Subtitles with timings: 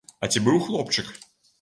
[0.27, 1.15] А ці быў хлопчык?